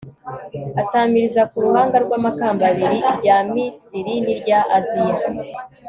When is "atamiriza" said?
0.81-1.41